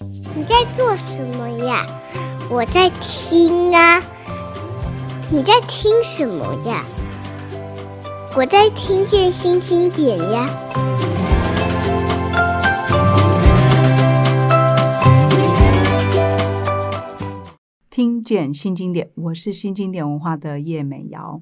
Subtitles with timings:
[0.00, 1.86] 你在做什么呀？
[2.50, 4.02] 我在听啊。
[5.30, 6.84] 你在听什么呀？
[8.36, 10.50] 我在听见新经典呀。
[17.88, 21.40] 听见新经典，我是新经典文化的叶美瑶。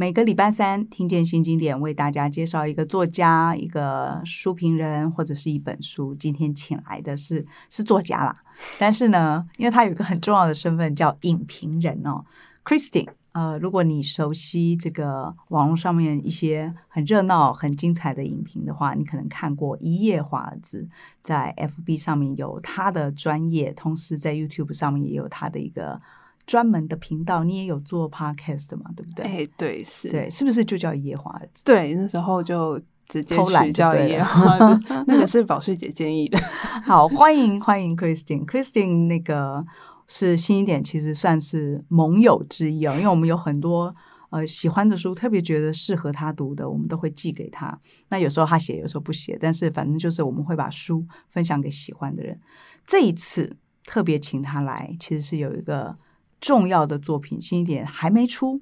[0.00, 6.14] 每个礼拜三，听见新经典，为大家介绍一个作家、一个书评人或者是一本书。
[6.14, 8.38] 今天请来的是是作家啦，
[8.78, 12.24] 但是呢，因为他有一个很重要的身份叫影评人哦
[12.64, 13.08] ，Christine。
[13.32, 20.88] 呃，如果你熟悉这个网络上面一些很热闹、很精彩的影评的话，你可能看过一夜华尔兹，
[21.22, 26.00] 在 FB 上面有他的专业，同时在 YouTube 上面也有他的一个。
[26.48, 28.90] 专门的频道，你也有做 podcast 嘛？
[28.96, 29.26] 对不对？
[29.26, 31.38] 哎，对，是，对，是不是就叫一夜华？
[31.62, 34.56] 对，那时候就直接偷懒叫一夜华。
[35.06, 36.38] 那个是保税姐建议的。
[36.82, 39.62] 好，欢迎欢迎 Christine，Christine Christine 那个
[40.06, 43.94] 是新一点，其实算是盟友之一哦，因为我们有很多
[44.30, 47.78] 呃喜欢的书，特别觉得适合他读的，我们都会寄给他。
[48.08, 52.40] 那有时候他写，有时候不写，但是反正就是我们会把书分享给喜欢的人。
[52.86, 55.94] 这一次特别请他来，其实是有一个。
[56.40, 58.60] 重要的作品，新经典还没出。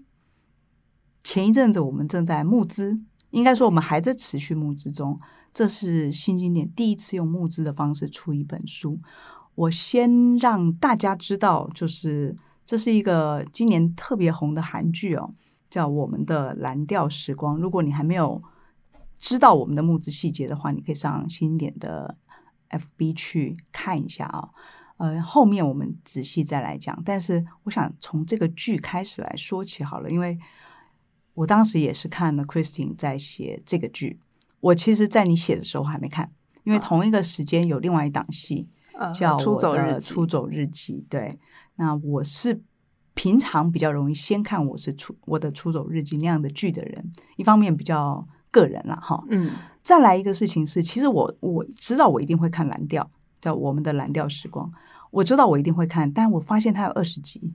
[1.23, 2.97] 前一阵子我们正在募资，
[3.31, 5.19] 应该说我们还在持续募资中。
[5.53, 9.01] 这是新经典第一次用募资的方式出一本书。
[9.55, 15.33] 我先让大家知道，就是这是一个今年特别红的韩剧哦，
[15.71, 17.57] 叫《我们的蓝调时光》。
[17.59, 18.39] 如果你还没有
[19.19, 22.19] 知道我们的募资细节的话，你可以上新经典的
[22.69, 24.51] FB 去看一下啊、
[24.99, 27.01] 呃，后面我们仔细再来讲。
[27.05, 30.39] 但是我想从这个剧开始来说起好了，因为
[31.35, 34.19] 我当时也是看了 Christine 在写这个剧。
[34.61, 36.33] 我其实，在你写的时候还没看，
[36.65, 41.05] 因为同一个时间有另外一档戏、啊、叫《出走日出走日记》。
[41.11, 41.39] 对，
[41.75, 42.63] 那我是
[43.13, 49.23] 平常比较容易先看我是出我的《出走日记》那样的剧的人，一方面比较个人了哈。
[49.29, 49.53] 嗯，
[49.83, 53.09] 再来一个事情是，其实我我知道我一定会看蓝调。
[53.39, 54.69] 叫我们的蓝调时光，
[55.11, 57.53] 我知道我一定会看，但我发现它有二十集，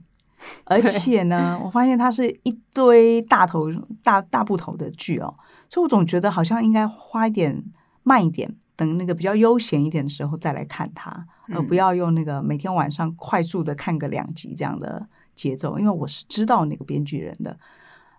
[0.64, 3.60] 而且呢，我发现它是一堆大头
[4.02, 5.32] 大大部头的剧哦，
[5.68, 7.62] 所以我总觉得好像应该花一点
[8.02, 17.56] 慢一点，等那个比较悠闲一点的时候再来看它，而不要用那个每天晚上快速的看个两集这样的节奏，因为我是知道那个编剧人的，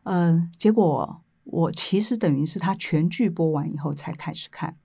[0.03, 4.75] 嗯、呃，结果我其实等于是他全剧播完以后才开始看。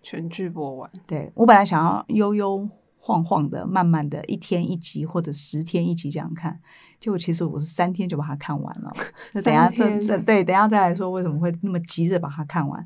[0.00, 2.66] 全剧播完，对，我本来想要悠悠
[2.98, 6.58] 晃晃的，慢慢的一天一集或者十天一集这样看，
[7.00, 8.92] 结果其实我是三天就把它看完了。
[9.32, 12.84] 那等下这这对，等下再来说为什么会那么急着把它看完。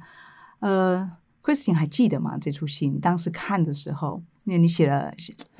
[0.60, 1.10] 呃
[1.42, 2.38] ，Christine 还记得吗？
[2.40, 5.10] 这出戏你当时看的时候，那你写了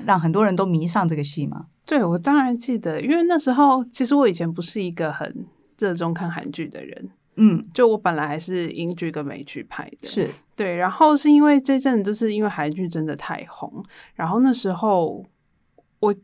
[0.04, 1.66] 让很多人都迷上这个戏吗？
[1.84, 5.46] 对，我当然记得，因为那时候其实我以前不是一个很
[5.78, 7.10] 热衷看韩剧的人。
[7.36, 10.28] 嗯，就我本来还是英剧跟美剧拍的，是。
[10.54, 13.82] 对，然后是因为这阵子就是因为韩剧真的太红，
[14.14, 15.24] 然后那时候
[15.98, 16.14] 我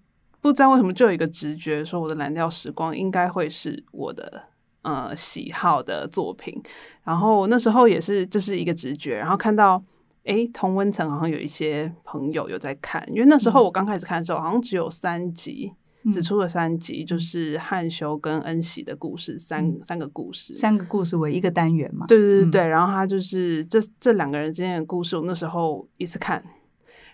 [0.40, 4.42] 不知道为什么就有一个直觉说我的蓝调时光应该会是我的
[4.82, 6.62] 呃喜好的作品，
[7.02, 9.82] 然后那时候也是就是一个直觉，然后看到
[10.24, 15.72] 诶同温层好像有一些朋友有在看，因为那时候我刚开始看的时候好像只有三集。
[16.12, 22.06] 只出了三集，就是汉修跟恩喜的故事，三、嗯、三个故事，三个故事为一个单元嘛？
[22.06, 26.42] 对对对对，嗯、然后他就是这这两个人之间的故事，我那时候一次看，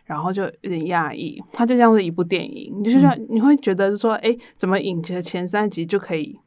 [0.05, 6.39] 然后就有点讶异，他就像是一部电影，你就像、嗯、你会觉得说，哎，怎么影集的前三集就可以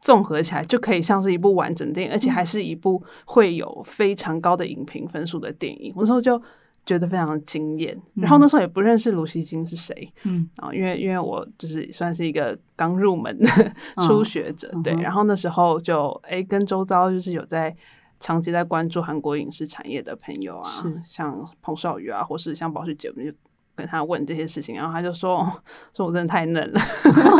[0.00, 6.42] 综合起来，就可以像是一部完整电影，而且还是一部会有非常高的影评分数的电影，我那时候就。
[6.84, 13.46] 觉得非常的惊艳，然后那时候也不认识卢熙京是谁，嗯，啊，因为因为我就是算是一个刚入门的
[14.06, 17.74] 初学者，嗯、对，然后那时候就哎跟周遭就是有在
[18.18, 20.68] 长期在关注韩国影视产业的朋友啊，
[21.04, 23.32] 像彭少宇啊，或是像宝旭姐，我们就
[23.76, 25.48] 跟他问这些事情，然后他就说
[25.94, 26.80] 说我真的太嫩了，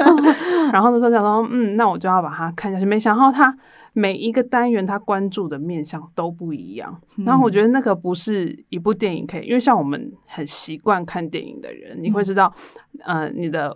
[0.72, 3.58] 然后那时候想说嗯，那我就要把它看下去，没想到他。
[3.94, 12.52] 每一个单元他关注的面向都不一样，嗯、然后我觉得那个不是一部电影可以，因为像我们很习惯看电影的人，你会知道，
[13.04, 13.74] 嗯、呃，你的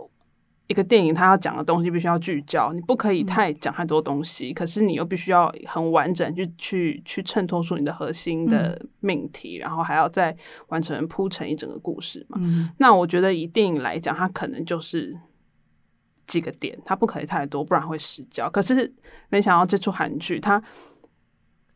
[0.68, 10.34] 一个电影它要讲的东西必须要聚焦，你不可以太讲太多东西，嗯、可是你又必须要很完整去去去衬托出你的核心的命题，嗯、然后还要再
[10.68, 12.38] 完成铺成一整个故事嘛。
[12.40, 15.18] 嗯、那我觉得以电影来讲，它可能就是。
[16.26, 18.50] 几个点，它不可以太多，不然会失焦。
[18.50, 18.92] 可是
[19.28, 20.62] 没想到这出韩剧，它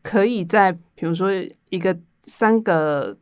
[0.01, 1.29] 可以在比如说
[1.69, 3.17] 一个三个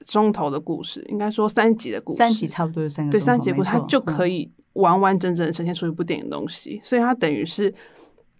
[0.00, 7.72] 钟头的故事，应该说三集的故事，三集差不多是三个对，三集故事，它就可以完完整整呈现出一部电影的东西，嗯、所以它等于是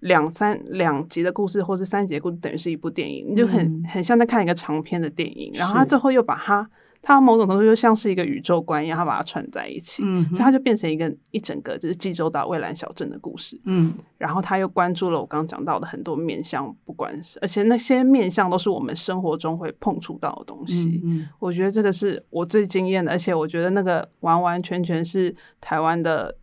[0.01, 6.71] 两三两集的故事，或是三集的故事，等于是一部电影，你就很、嗯、很像在看一个长篇的电影，然后它最后又把它。
[7.03, 13.59] 它某种程度就像是一个宇宙观一样，它把它串在一起，嗯、所以它就变成一个一整个就是济州岛蔚蓝小镇的故事。
[13.65, 21.01] 嗯，然后他又关注了我刚刚讲到的很多面向，不管是而且那些面向都是我们生活中会碰触到的东西。
[21.03, 26.37] 嗯，嗯我觉得这个是我最惊艳的，而且我觉得那个完完全全是台湾的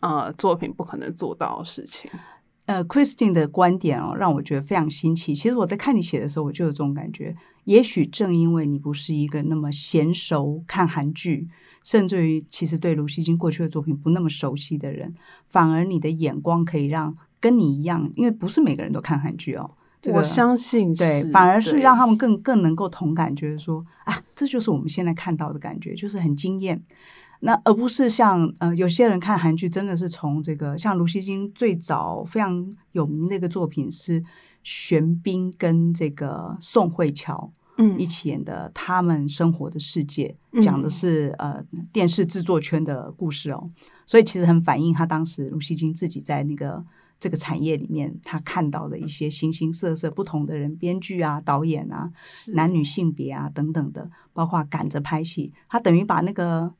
[0.00, 2.10] 呃作品不可能做到的事情。
[2.66, 5.34] 呃，Christine 的观点哦，让我觉得非常新奇。
[5.34, 7.34] 其实我在看你写的时候，我就有这种感觉。
[7.64, 11.48] 也许正因为你不是一个那么娴熟看韩剧，
[11.84, 15.14] 甚至于其实对卢锡金过去的作品不那么熟悉的人，
[15.46, 19.70] 反而你的眼光可以让跟你一样，因为不是每个人都看韩剧哦。
[20.00, 26.82] 这个、我相信对，反而是让他们更更能够同感，觉得说啊，这就是我们现在看到的感觉，就是很惊艳。
[27.44, 34.22] 那而不是像呃有些人看韩剧真的是从这个像卢锡金最早非常有名的一个作品是
[34.62, 43.70] 玄彬跟这个宋慧乔嗯一起演的他们生活的世界，嗯、讲的是呃电视制作圈的故事哦，
[44.06, 46.84] 所以其实很反映他当时卢锡金自己在那个
[47.18, 52.10] 这个产业里面他看到的一些形形色色不同的人，编剧啊、导演啊、
[52.54, 56.72] 男女性别啊等等的，包括赶着拍戏，他等于把那个。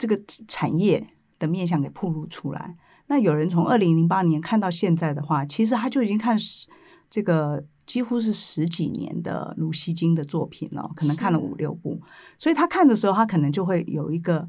[0.00, 0.18] 这个
[0.48, 1.06] 产业
[1.38, 2.74] 的面向给暴露出来。
[3.08, 6.66] 那有人从二零零八年看到现在的话，其实他就已经看十
[7.10, 12.00] 这个几乎是十几年的卢锡金的作品了，可能看了五六部。
[12.38, 14.48] 所以他看的时候，他可能就会有一个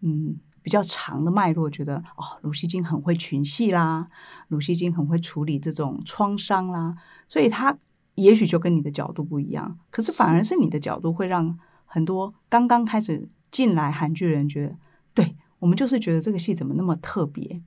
[0.00, 4.06] 嗯比较长的脉络，觉得哦，卢熙京很会群戏啦，
[4.48, 6.94] 卢熙京很会处理这种创伤啦。
[7.28, 7.76] 所以他
[8.14, 14.74] 也许就跟你的角度不一样，可是反而是你的角度会让很多刚刚开始进来韩剧人觉得。
[15.14, 17.60] 对，我们就是觉得这个戏怎么那么特别，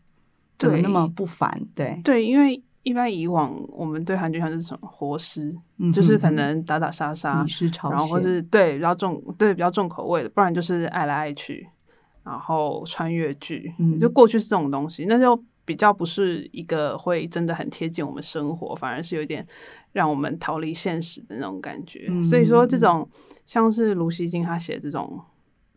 [0.57, 1.67] 怎么那么不凡？
[1.75, 7.45] 对对，因为一般以往我们对韩剧像是什么活尸，嗯、就是可能打打杀杀，
[7.89, 11.67] 然后或是对比较重，对比较重口味的，不然就是爱来爱去，
[12.23, 19.45] 然后穿越剧，嗯、就过去是这种东西，那就比较不是一个会真的很贴近我们生活，反而是有点
[19.91, 22.07] 让我们逃离现实的那种感觉。
[22.09, 23.07] 嗯、所以说，这种
[23.45, 25.19] 像是卢锡金他写这种。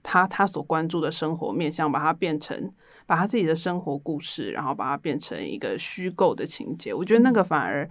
[0.05, 2.73] 他他所关注的生活面向，把它变成
[3.07, 6.95] 把他自己的生活故事，然后把它变成一个虚构的情节。
[6.95, 7.89] 我觉得那个反而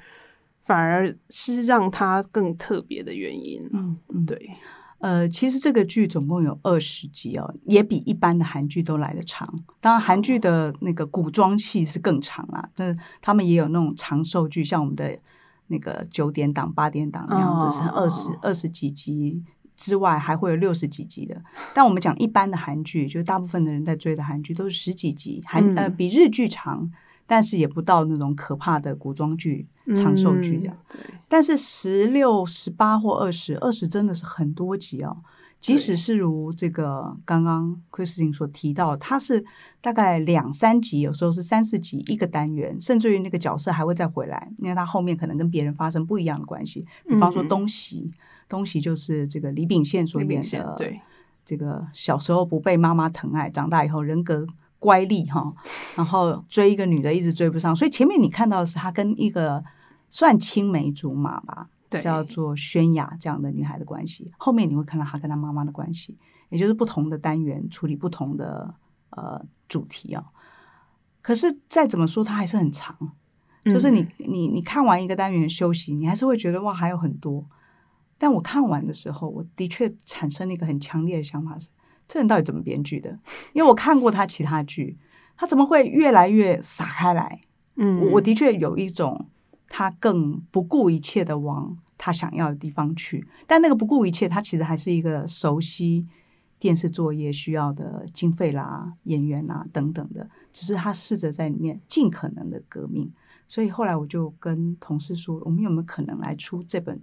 [0.64, 3.68] 反而是让他更特别的原因。
[3.74, 4.52] 嗯嗯，对。
[5.00, 9.46] 呃，其实这个剧总共有二十集哦，也比一般的韩剧都来得长。
[9.82, 15.20] 当然，韩剧的那个古装戏是更长啦，但是他们也有那种长寿剧，像我们的
[15.68, 19.44] 那个九点档、八点档那样子，是二十二十几集。
[19.84, 21.42] 之外还会有六十几集的，
[21.74, 26.90] 但我们讲一般的韩剧，就是大部分的人在追的韩剧都是十几集，韩呃比日剧长，
[27.28, 30.78] 但是也不到那种可怕的古装剧长寿剧这样。
[30.90, 35.18] 对，但是十六、十八或二十，二十真的是很多集哦。
[35.60, 39.44] 即使是如这个刚刚 Christine 所提到，它是
[39.82, 48.10] 大概两三集，有时候是三四集一个单元，甚至于那个角色还会再回来，因为他后面可能跟别人发生不一样的关系，比方说东西。
[48.54, 51.02] 东西就是这个李秉宪所演的，对，
[51.44, 54.46] 这个小时候不被妈妈疼爱，长大以后人格
[54.78, 55.52] 乖戾哈，
[55.98, 59.64] 然后追一个女的一直追不上，所以前面你看到的是他跟一个
[60.08, 66.16] 算青梅竹马吧，对叫做宣雅这样的女孩的关系，后面你会看到他跟他妈妈的关系，
[66.50, 68.76] 也就是不同的单元处理不同的
[69.10, 70.24] 呃主题啊。
[71.24, 72.96] 可是再怎么说，它还是很长，
[73.66, 77.44] 就是你你你看完一个单元休息，你还是会觉得哇还有很多。
[78.24, 81.68] 但我看完的时候，我的确产生了一个很强烈的想法是：
[82.08, 83.10] 这人到底怎么编剧的？
[83.52, 84.98] 因为我看过他其他剧，
[85.36, 87.42] 他怎么会越来越撒开来？
[87.76, 89.28] 嗯，我的确有一种
[89.68, 93.28] 他更不顾一切的往他想要的地方去。
[93.46, 96.08] 但那个不顾一切，他其实还是一个熟悉
[96.58, 103.12] 电视作业需要的经费啦、演员啦等等的，只是他试着在里面尽可能的革命。
[103.50, 107.02] 所以后来我就跟同事说：我们有没有可能来出这本？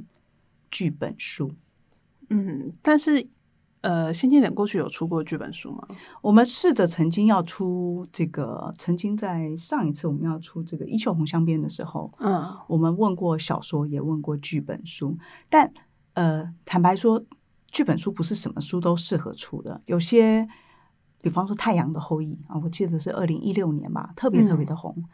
[0.71, 1.50] 剧本书，
[2.29, 3.29] 嗯，但是，
[3.81, 5.87] 呃，新经典过去有出过剧本书吗？
[6.23, 15.17] 我们试着曾经要出这个，曾经在上一次我们要出这个《衣袖红镶边》的时候，嗯，我们问过小说，也问过剧本书，
[15.49, 15.73] 但
[16.15, 17.25] 呃，坦白说，
[17.71, 20.47] 剧本书不是什么书都适合出的，有些，
[21.21, 24.95] 比方说《太阳的后裔》啊，我记得是二零一六年吧，特别特别的红。
[24.97, 25.05] 嗯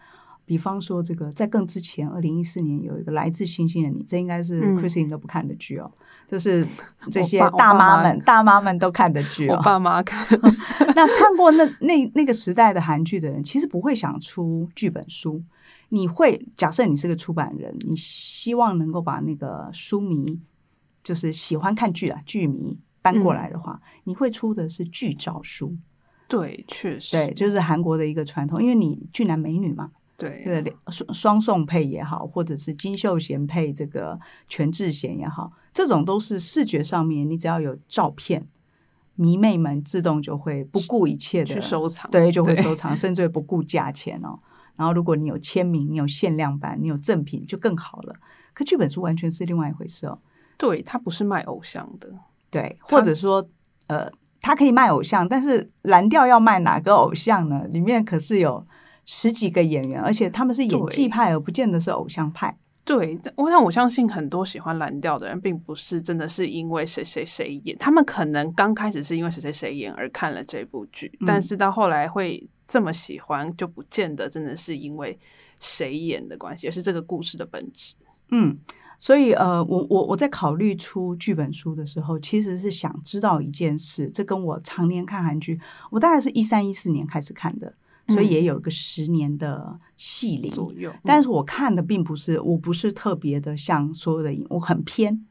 [0.46, 5.90] 比方说这个，在更之前，二零一四年有一个来自星星的你，这应该是 Christine 都不看的剧哦，
[6.26, 6.64] 这是
[7.10, 9.56] 这些大妈们大妈们都看的剧哦。
[9.56, 10.24] 我爸妈看，
[10.94, 15.42] 那看过那那那个时代的韩剧的人，其实不会想出剧本书。
[15.88, 20.40] 你会假设你是个出版人，你希望能够把那个书迷，
[21.02, 25.76] 就是喜欢看剧的剧迷搬过来的话，嗯、你会出的是剧照书。
[26.28, 38.48] 对，确实，对，就是韩国的一个传统，因为你俊男美女嘛，对，这个双双宋配也好，或者是金秀贤配这个全智贤也好，这种都是视觉上面，你只要有照片，
[39.14, 44.38] 迷妹们自动就会不顾一切的去收藏，对，就会收藏，甚至不顾价钱哦。
[44.76, 48.14] 然后，如果你有签名，你有限量版，你有赠品，就更好了。
[48.52, 50.18] 可剧本书完全是另外一回事哦。
[50.58, 52.10] 对，它不是卖偶像的，
[52.50, 53.46] 对，或者说，
[53.86, 57.66] 呃，它可以卖偶像，但是蓝调要卖哪个偶像呢？
[57.68, 58.66] 里面可是有
[59.06, 62.58] 十几个演员，而且他们是演技派，而不见得是偶像派。
[62.84, 72.46] 对，我想我相信很多喜欢蓝调的人，并不是真的是因为谁谁谁演，他们可能刚开始是因为谁谁谁演而看了这部剧，嗯，但是到后来会。
[72.68, 75.16] 这么喜欢就不见得真的是因为
[75.60, 77.94] 谁演的关系，而是这个故事的本质。
[78.32, 78.58] 嗯，
[78.98, 85.60] 所以呃，我我我在考虑出剧本书的时候，其实是想知道一件事，这跟我常年看韩剧，
[85.92, 87.72] 我大概是一三一四年开始看的，
[88.08, 90.92] 所以也有一个十年的戏龄左右。
[91.02, 95.26] 但是我看的并不是，我不是特别的像所有的影，我很偏。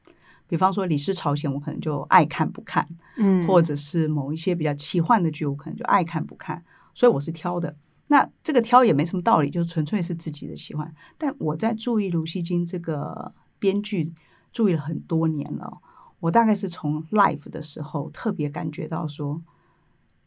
[0.48, 6.64] 比方说《李氏朝鲜》，我可能就爱看不看，嗯，或者是某一些比较奇幻的剧，我可能就爱看不看。
[6.94, 7.76] 所以我是挑的，
[8.08, 10.94] 那这个挑也没什么道理，就纯粹是自己的喜欢。
[11.18, 14.14] 但我在注意卢熙京这个编剧，
[14.52, 15.80] 注意了很多年了。
[16.20, 19.42] 我大概是从 Life 的时候特别感觉到说，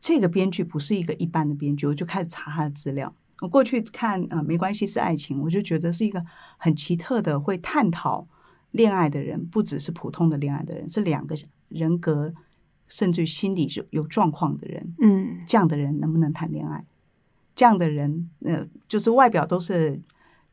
[0.01, 3.15] 这个编剧不是一个一般的编剧，我就开始查他的资料。
[3.41, 6.23] 我过去看呃，没关系是爱情，我就觉得是一个
[6.57, 8.27] 很奇特的会探讨
[8.71, 11.37] 恋爱的人，不只是普通的恋爱的人，是两个
[11.69, 12.35] 人格。
[12.91, 16.87] 甚至于心理有有状况的人，嗯，这样的人能不能谈恋爱？
[17.55, 20.01] 这样的人，呃，就是外表都是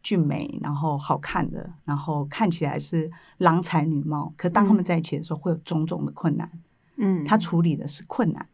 [0.04, 6.52] 俊美，然后好看的，然后看起来是郎才女貌，可当他们在一起的时候，会有种种的困难。
[6.98, 8.46] 嗯，他处理的是困难，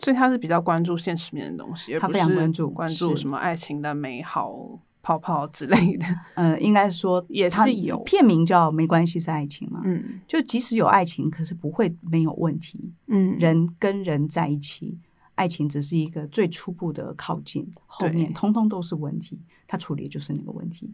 [0.00, 4.80] 所以他是比较关注现实面的东西，他非常关注关注什么爱情的美好。
[5.02, 6.04] 泡泡之类的，
[6.34, 7.98] 呃，应该说 也是有。
[8.04, 14.98] 片名叫《没关系是爱情》嘛，嗯，就即使有爱情，可是不会没有问题，嗯，人跟人在一起，
[15.36, 20.92] 爱情只是一个最初步的靠近，后面通通都是问题，他处理的就是那个问题，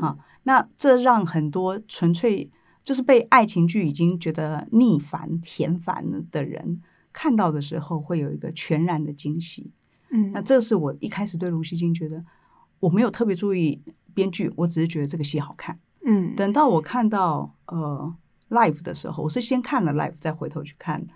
[0.00, 2.48] 啊，那这让很多纯粹
[2.84, 6.80] 就是被爱情剧已经觉得腻烦、甜烦了的人
[7.12, 9.70] 看到的时候，会有一个全然的惊喜，
[10.10, 12.24] 嗯，那这是我一开始对卢熙京觉得。
[12.80, 13.80] 我没有特别注意
[14.12, 15.78] 编剧，我只是觉得这个戏好看。
[16.04, 18.12] 嗯，等到我看到呃
[18.48, 21.06] Life 的时候，我是先看了 Life，再回头去看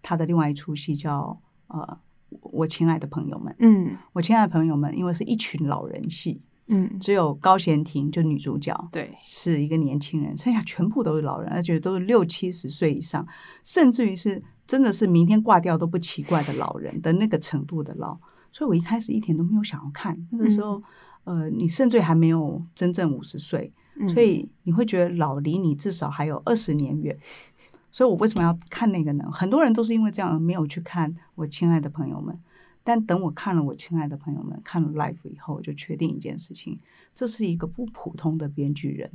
[0.00, 1.98] 他的另外一出戏叫呃
[2.40, 3.54] 我亲爱的朋友们。
[3.58, 13.28] 嗯，我亲爱的朋友们，因为是一群老人戏，嗯，只有高贤婷就女主角，对，是一个年轻人，剩下全部都是老人，而且都是六七十岁以上，
[13.62, 18.18] 甚至于是真的是明天挂掉都不奇怪的老人的那个程度的老。
[18.52, 20.16] 所以，我一开始一点都没有想要看。
[20.30, 20.82] 那个时候，
[21.24, 27.18] 嗯、呃，你甚至还没有真正五十岁，嗯，所以你会觉得老离你至少还有二十年远。
[27.90, 29.28] 所以我为什么要看那个呢？
[29.32, 32.38] 很多人都是因为这样没有去看我亲爱的朋友们。
[32.86, 36.78] 但等我看了我亲爱的朋友们，看了 Life 以后，我就确定一件事情：
[37.14, 39.10] 这是一个不普通的编剧人。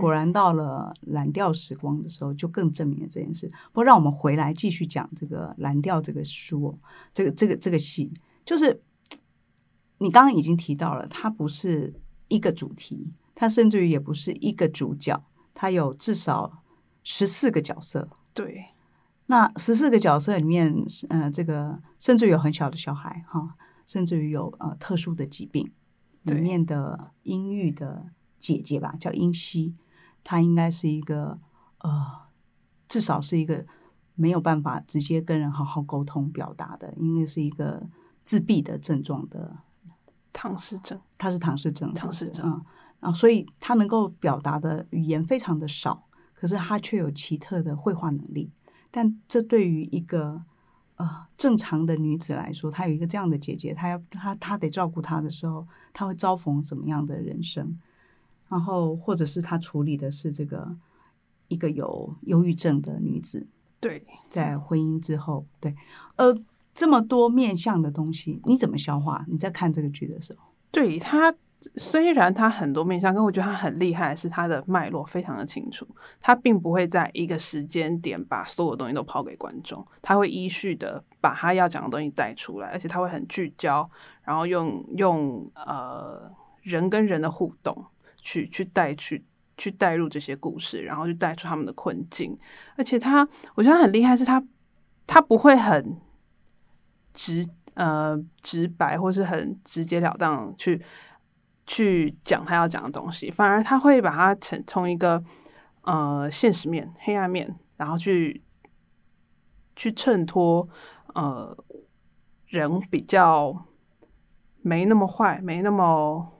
[0.00, 3.50] 果然，到了蓝调时光的时候，就更证明了这件事。
[3.72, 6.78] 不过，让我们回来继续讲这个蓝调这个书，
[7.12, 8.12] 这个这个这个戏。
[8.44, 8.82] 就是
[9.98, 11.94] 你刚刚已经提到了，它不是
[12.28, 15.22] 一个主题，它甚至于也不是一个主角，
[15.52, 16.62] 它有至少
[17.02, 18.08] 十四个角色。
[18.32, 18.66] 对，
[19.26, 20.74] 那十四个角色里面，
[21.10, 23.56] 呃，这个甚至于有很小的小孩哈，
[23.86, 25.70] 甚至于有呃特殊的疾病。
[26.24, 28.06] 里面的阴郁的
[28.38, 29.74] 姐姐吧，叫英熙，
[30.22, 31.38] 她应该是一个
[31.78, 32.06] 呃，
[32.88, 33.66] 至少是一个
[34.14, 37.88] 没有办法直接跟人好好沟通表达的，因为是一个。
[38.24, 39.58] 自闭的症状的
[40.32, 42.62] 唐氏症，他是唐氏症，唐氏症，啊，
[43.00, 48.52] 然后所以他能够表达的语言非常的少，可是他却有奇特的绘画能力。
[48.92, 50.44] 但这对于一个
[50.94, 57.76] 呃正常的女子来说，她有一个这样的姐姐，她要她她得照顾她的时候，她会遭逢怎么样的人生？
[58.52, 60.76] 然后或者是他处理的是这个
[61.48, 63.48] 一个有忧郁症的女子，
[63.80, 65.74] 对，在婚姻之后，对，
[66.16, 66.38] 呃。
[66.74, 69.26] 这么多面向的东西，你怎么消化？
[69.28, 71.34] 你在看这个剧的时候，对他
[71.76, 75.86] 虽然他很多面向，但我觉得他很厉害，是他的脉络非常的清楚。
[76.18, 83.86] 他并不会在一个时间点把所有东西都抛给观众，他会依序的把他要讲的东西带出来，而且他会很聚焦，
[84.22, 86.32] 然后用用呃
[86.62, 87.84] 人跟人的互动
[88.22, 89.22] 去去带去
[89.58, 92.38] 去带入这些故事，然后去带出他们的困境。
[92.76, 94.42] 而且他，我觉得很厉害，是他
[95.06, 96.00] 他不会很
[97.12, 100.80] 直呃直白，或是很直截了当去。
[101.64, 105.22] 去讲他要讲的东西，反而他会把它从从一个
[105.82, 108.42] 呃现实面、黑暗面，然后去
[109.76, 110.68] 去衬托
[111.14, 111.56] 呃
[112.48, 113.64] 人比较
[114.60, 116.32] 没那么坏、没那么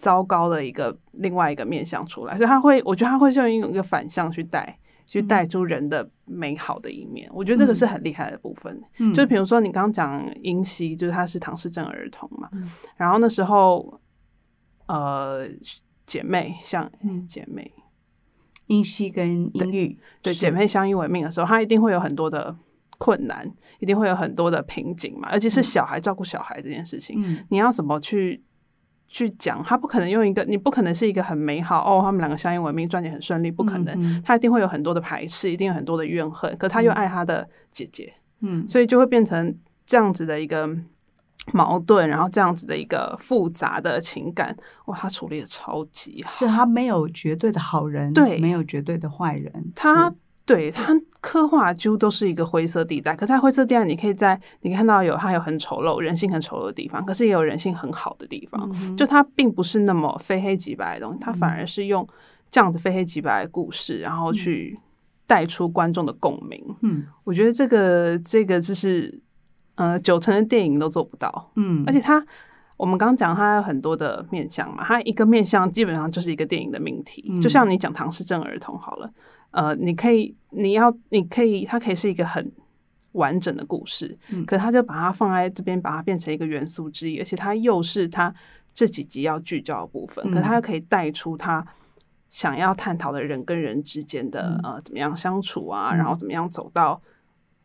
[0.00, 7.28] 糟糕的一个另外一个面相出来，所以他会，我觉得他会用一个反向去带，去带出人的美好的一面。
[7.28, 8.80] 嗯、我觉得这个是很厉害的部分。
[8.98, 12.64] 嗯、就比如说你刚刚讲英熙，就是他是唐氏症儿童嘛，嗯、
[12.96, 14.00] 然后那时候。
[14.92, 15.46] 呃，
[16.04, 16.90] 姐妹像
[17.28, 17.72] 姐妹，
[18.66, 22.56] 英熙跟英玉对，对姐妹相依为命的时候，她一定会有很多的
[22.98, 25.28] 困难，一定会有很多的瓶颈嘛。
[25.30, 28.42] 而且是小孩照顾小孩这件事情，嗯、你要怎么去
[29.10, 29.62] 去讲？
[29.62, 34.22] 他不可能用一个，你不可能是一个很美好哦，他们两个相依为命，赚钱很顺利，不可能。
[34.22, 36.56] 他一定会有很多的排斥，一定有很多的怨恨。
[36.56, 40.66] 可他又爱他的姐姐，嗯，所以就会变成这样子的一个。
[41.54, 50.14] 矛盾，然后这样子的一个复杂的情感，哇，他处理的超级好，就他没有绝对的好人，对，没有绝对的坏人，他
[50.54, 53.14] 对它刻画几乎都是一个灰色地带。
[53.14, 58.68] 可在灰色地带，你可以在你看到有它有很丑陋、人性很丑陋的地方，可是也有人性很好的地方。
[58.74, 62.06] 嗯、就它并不是那么非黑即白的东西，它反而是用
[62.50, 64.78] 这样子非黑即白的故事，然后去
[65.26, 66.60] 带出观众的共鸣。
[66.82, 69.10] 嗯，我觉得这个这个就是。
[69.76, 72.22] 呃，九成的电影都做不到，嗯，而且它，
[72.76, 79.10] 我们刚刚讲它有很多的面向嘛，它一个面向基本上就是一个电影的命题，嗯、就像你讲唐氏症儿童好了，
[79.50, 82.44] 呃，你可以，你要，你可以，它可以是一个很
[83.12, 88.34] 完整的故事，嗯，可他就把它放在这边，把它变成一个元素之一，而且它又是他
[88.72, 91.66] 这几集要聚焦的部分，嗯、可它又可以带出他
[92.28, 97.00] 想要探讨的人跟人之间的、嗯、呃怎么样相处啊，嗯、然后怎么样走到。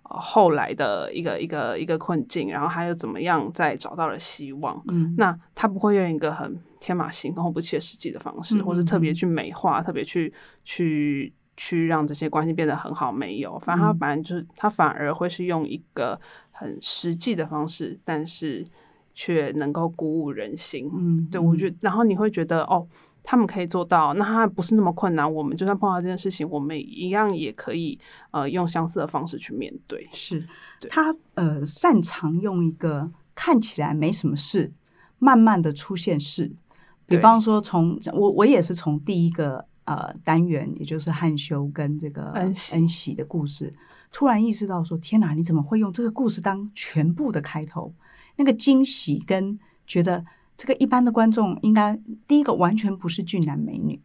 [0.07, 4.79] 后来的一个一个一个困境，然后还有怎么样再找到了希望？
[4.88, 10.31] 嗯，那他不会用一个很天马行空、不切实际的方式，嗯、或者特别去美化、特别去
[10.63, 13.11] 去去让这些关系变得很好。
[13.11, 16.19] 没有，反正他反正就是他反而会是用一个
[16.51, 18.65] 很实际的方式，但是
[19.13, 20.89] 却能够鼓舞人心。
[20.93, 22.87] 嗯，对我觉得，然后你会觉得哦。
[23.27, 25.33] 他们可以做到，那他不是那么困难。
[25.33, 27.97] 我们就算碰到这件事情，我们一样也可以
[28.29, 30.07] 呃用相似的方式去面对。
[30.13, 30.47] 是，
[30.79, 34.71] 对他呃擅长用一个看起来没什么事，
[35.17, 36.51] 慢慢的出现事。
[37.07, 43.74] 比方说从，从我我也是从第一个呃单元，也就是汉修跟这个恩喜恩喜的故事，
[44.12, 47.95] 突然意识到说：天哪，你怎么会用这个故事当全部的开头？
[48.36, 50.26] 那个惊喜跟觉得。
[50.58, 54.02] 这个一般的观众应该第一个完全不是俊男美女，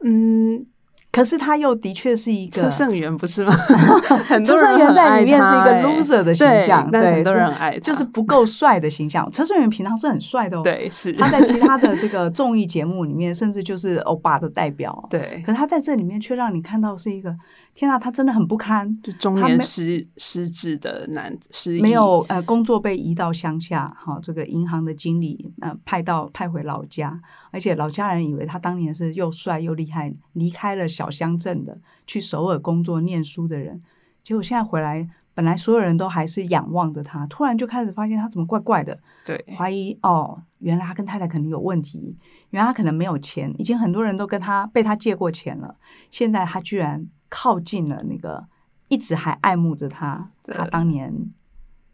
[0.00, 0.66] 嗯。
[1.14, 3.54] 可是他又的确是一个车胜元，不是吗？
[4.44, 9.30] 车胜元在里面是一个 loser 的形象，对，很多人爱，就是不够帅的形象。
[9.30, 15.40] 车胜元平常是很帅的哦， 对，是他在其他的这个综艺节目里面，甚至就是欧巴的代表， 对。
[15.46, 17.32] 可是他在这里面却让你看到是一个，
[17.74, 27.20] 天啊，他真的很不堪，就中年失失智的男，失没有呃工作被移到乡下，哈，这个银行的经理呃派到派回老家，
[27.52, 31.04] 而且老家人以为他当年是又帅又厉害，离开了小。
[31.04, 33.82] 小乡镇的去首尔工作念书的人，
[34.22, 42.16] 结果现在回来，本来所有人都还是仰望着他，突然就开始发现他怎么怪怪的，对，怀疑哦，原来他跟太太肯定有问题，
[42.48, 45.76] 原来他可能没有钱，已经很多人都跟他被他借过钱了，
[46.10, 48.46] 现在他居然靠近了那个
[48.86, 51.12] 一直还爱慕着他，他当年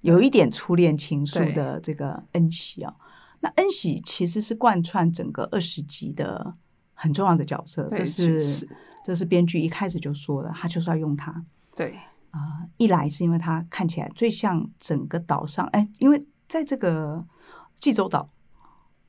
[0.02, 2.94] 有一点初恋情愫的这个恩喜哦，
[3.40, 6.52] 那恩喜其实是贯穿整个二十集的
[6.92, 8.68] 很重要的角色，这是。
[9.02, 11.42] 这是编剧一开始就说了，他就是要用他。
[11.74, 11.98] 对
[12.32, 17.26] 啊、呃，一来是因为他看起来最像整个岛上，哎，因为在这个
[17.74, 18.28] 济州岛，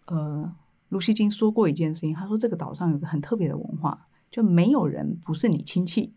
[0.05, 0.49] 呃，
[0.87, 6.13] 卢锡金说过一件事情，他说这个岛上有个很特别的文化，就没有人不是你亲戚。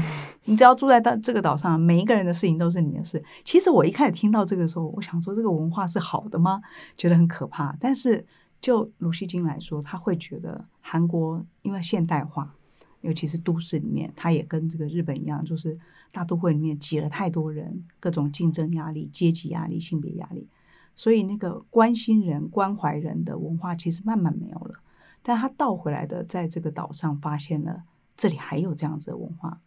[0.46, 3.22] 你只要住在到这个岛上，每一个人的事情都是你的事。
[3.44, 6.62] 其实我一开始听到这个时候，我想说这个文化是好的吗？
[6.96, 7.76] 觉得很可怕。
[7.78, 8.24] 但是
[8.60, 12.54] 就卢熙京来说，他会觉得韩国因为现代化。
[13.02, 15.76] 尤其是都市里面，他也跟这个日本一样，就是
[16.12, 20.48] 大都会里面挤了太多人，各种竞争压力、阶级压力、性别压力，
[20.94, 24.76] 所以那个关心人、关怀人的文化其实慢慢没有了。
[25.20, 27.82] 但他倒回来的，在这个岛上发现了
[28.16, 29.58] 这里还有这样子的文化，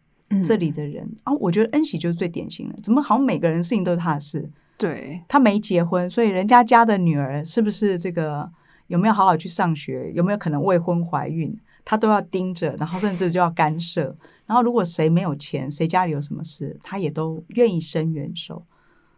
[0.43, 4.49] 这里的人啊，我觉得恩喜就是最典型的，怎么好像每个人事情都是他的事？
[4.77, 8.49] 对，他没结婚，所以人家家的女儿是不是这个
[8.87, 14.15] 有没有好好去上学，有没有可能未婚怀孕，他都要盯着，然后甚至就要干涉。
[14.45, 18.63] 然后如果谁没有钱，谁家里有什么事，他也都愿意伸援手。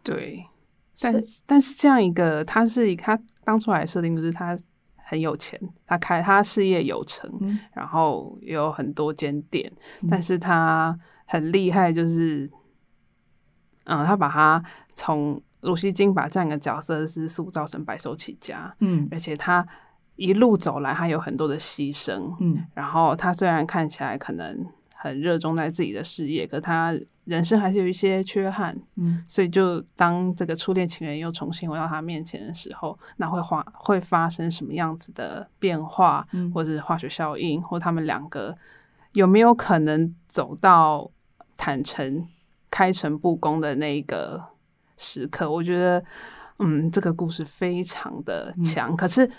[0.03, 0.45] 对，
[1.01, 4.58] 但是但是这样一个，他是他当初来设定就是他。
[5.10, 12.52] 很有钱，他开他事业有成，嗯、然后有很多间店，嗯、但是他很厉害，就是，
[13.86, 14.62] 嗯，他把他
[14.93, 19.65] 从卢熙京把这样一个角色是塑造成白手起家，嗯，而且他
[20.17, 26.93] 一路走来，他有很多的牺牲，嗯，然后他虽然看起来可能很热衷在自己的事业，可他。
[27.27, 38.57] 人生还是有一些缺憾，嗯，所以就当这个初恋情人又重新回到他面前的时候，那会发会发生什么样子的变化，嗯，或者是化学效应，或他们两个
[39.11, 41.11] 有没有可能走到
[41.57, 42.25] 坦诚
[42.71, 44.41] 开诚布公的那个
[44.95, 45.51] 时刻？
[45.51, 46.03] 我觉得，
[46.59, 49.29] 嗯，这个故事非常的强，嗯，可是。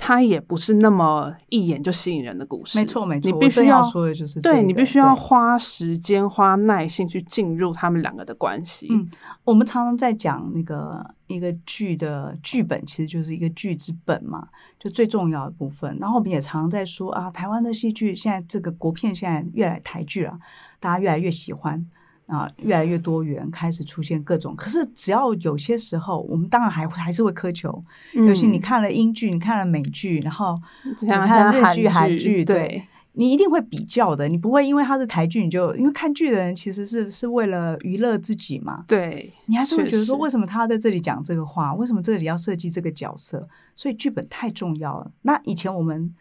[0.00, 3.30] 它也不是那么一眼就吸引人的故事，没错没错。
[3.30, 8.86] 你必须要，要说的就是这个，对，你必须要花时间、花耐心去进入他们两个的关系。
[8.90, 9.10] 嗯，
[9.42, 14.46] 我们常常在讲那个一个剧的剧本，其实就是一个剧之本嘛，
[14.78, 15.98] 就最重要的部分。
[16.00, 20.38] 然后我们也常常在说啊，台湾的戏剧现在这个国片现在越来台剧了，
[20.78, 21.84] 大家越来越喜欢。
[22.28, 24.54] 啊，越来越多元，开始出现各种。
[24.54, 27.82] 可是只要有些时候，我们当然还还是会苛求。
[28.14, 30.60] 嗯、尤其你看了英剧，你看了美剧，然后
[31.00, 32.82] 你看日剧、韩剧，对，对
[33.14, 34.28] 你一定会比较的。
[34.28, 38.84] 你不会因为它是台剧，你就因为看剧的人其实是是为了娱乐自己嘛？
[38.86, 41.72] 对，你还是会觉得说，为什么他要在这里讲这个话？
[41.72, 43.48] 为什么这里要设计这个角色？
[43.74, 45.10] 所以剧本太重要了。
[45.22, 46.14] 那以前我们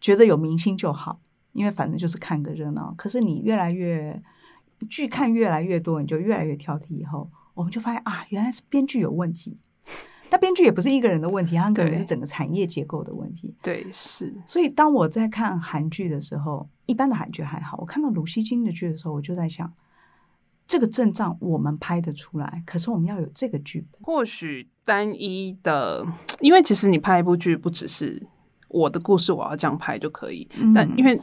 [0.00, 1.20] 觉得有明星就好，
[1.52, 2.94] 因为反正就是看个热闹。
[2.96, 4.22] 可是你越来越。
[4.84, 6.94] 剧看越来越多，你就越来越挑剔。
[6.94, 9.58] 以后我们就发现啊，原来是编剧有问题。
[10.30, 13.54] 那编剧也不是一个人的问题，它可能是整个产业结构的问题。
[13.62, 14.34] 对，是。
[14.46, 17.76] 所以当我在看韩剧的时候，一般的韩剧还好。
[17.78, 19.70] 我看到鲁西金的剧的时候，我就在想，
[20.66, 24.00] 这个阵仗我们拍得出来，可是我们要有这个剧本。
[24.00, 26.06] 或许单一的，
[26.40, 28.26] 因为其实你拍一部剧，不只是
[28.68, 30.48] 我的故事，我要这样拍就可以。
[30.58, 31.20] 嗯、但因为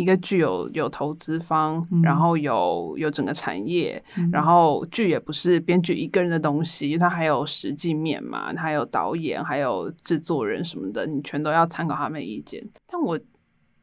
[0.00, 12.62] 一个剧有有投资方，嗯、然后有有整个产业，嗯、然后剧也不是编剧一个人的东西，它还有实际面嘛，还有导演，还有制作人什么的，你全都要参考他们意见。
[12.86, 13.18] 但我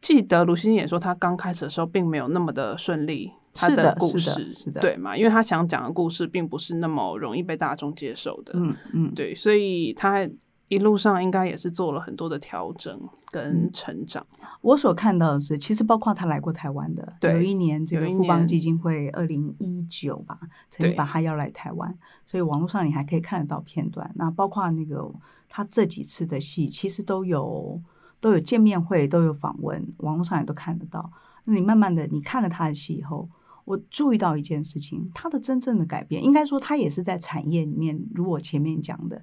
[0.02, 5.16] 记得卢熙京也说，他刚开始的时候并没有那么的顺利，他的故事是的，对嘛？
[5.18, 10.30] 因为他想讲的故事并不是那么容易被大众接受的，嗯嗯，对，所以他。
[10.72, 12.98] 一路上应该也是做了很多的调整
[13.30, 14.26] 跟成长。
[14.62, 21.94] 我所看到的是，其实包括他来过台湾的，有一年这个富邦基金会二零一九吧，曾经把他邀来台湾，
[22.26, 24.10] 所以网络上你还可以看得到片段。
[24.16, 25.14] 那包括那个
[25.50, 27.82] 他这几次的戏，其实都有
[28.22, 31.12] 都有见面会，都有访问，网络上也都看得到。
[31.44, 33.28] 那你慢慢的你看了他的戏以后，
[33.66, 39.22] 我注意到一件事情，他的真正的改变，应该说他也是在产业里面，如我前面讲的。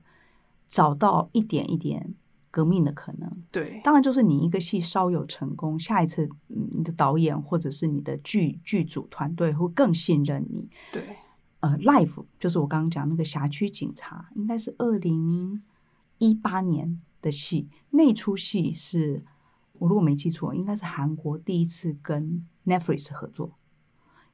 [0.69, 2.15] 找到一点一点
[2.51, 10.69] 革命的可能，对，当然就是你一个戏稍有成功，下一次你的导演或者是你的剧剧组团队会更信任你。
[10.93, 11.17] 对，
[11.61, 15.63] 呃，Life 就是我刚刚讲那个辖区警察，应该是二零
[16.19, 19.25] 一八年的戏，那出戏是
[19.75, 23.53] 我如果没记错，应该是韩国第一次跟 Netflix 合作，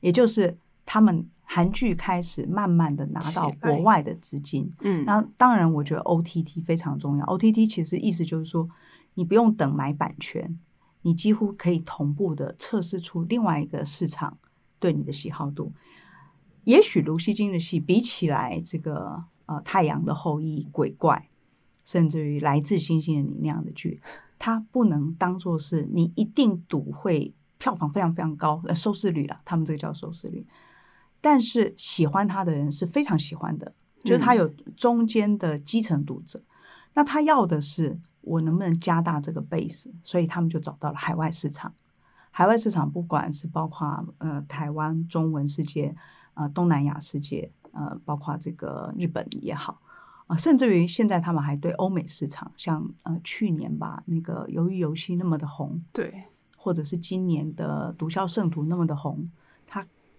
[0.01, 1.29] 也就是他们。
[1.47, 7.25] 韩剧开始慢慢的拿到国外的资金，嗯，那当然，我觉得 OTT 非常重要。
[7.27, 8.67] OTT 其实意思就是说，
[9.13, 10.59] 你不用等买版权，
[11.03, 14.39] 你几乎可以同步的测试出另外一个市场
[14.81, 15.75] 对你的喜好度。
[16.65, 21.29] 也许卢锡金的戏比起来，这个呃《太阳的后裔》、鬼怪，
[21.85, 24.01] 甚至于《来自星星的你》那样的剧，
[24.39, 30.45] 它不能当做是你一定赌会票房非常非常高，呃，收视率了，他们这个叫收视率。
[31.25, 33.73] 但是喜欢他的人是非常喜欢的，
[34.05, 36.45] 就是他有中间的基层读者，嗯、
[36.93, 41.73] 那他要的是我能不能加大这个 base，所以他们就找到了海外市场。
[42.31, 45.97] 海外市场不管是包括呃台湾中文世界，
[46.35, 49.81] 呃东南亚世界，呃包括这个日本也好，
[50.27, 56.25] 啊、呃、甚至于现在他们还对欧美市场，像呃去年吧那个鱿鱼游戏那么的红，对，
[56.59, 59.33] 或者是今年的毒枭圣徒那么的红，他。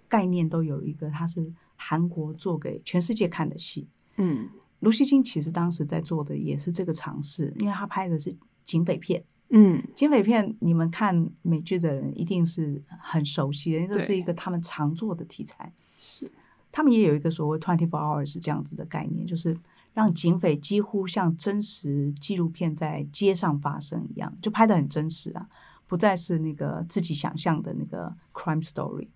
[0.07, 3.87] 概念都有一个，它是韩国做给全世界看的戏。
[4.17, 9.23] 嗯，卢锡金其实当时在做的也是这个尝试，因为他拍的是警匪片。
[9.49, 15.71] 嗯，警匪片你们看美剧的人一定是很熟悉的，因为这是一个他们常做的题材。
[15.99, 16.31] 是，
[16.71, 19.55] 他们也有一个所谓 twenty four hours 这样子的概念，就是
[19.93, 25.47] 让警匪几乎像真实纪录片在街上发生一样，就拍的很真实啊，
[25.85, 29.09] 不再是那个自己想象的那个 crime story。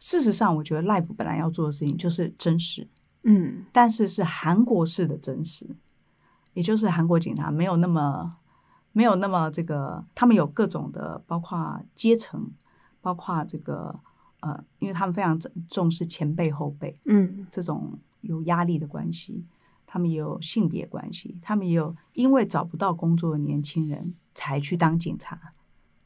[0.00, 2.88] 事实上，我觉得 Life 本来要做的事情就是真实，
[3.22, 5.68] 嗯，但是是韩国式的真实，
[6.54, 8.38] 也就是韩国警察没有那么。
[8.92, 12.50] 没有那么这个，他们有各种的，包括阶层，
[13.00, 14.00] 包括这个
[14.40, 19.44] 呃，因为他们非常重视前辈后辈，嗯，这种有压力的关系，
[19.86, 25.52] 他们也有性别关系，他们也有因为找不到工作的年轻人才去当警察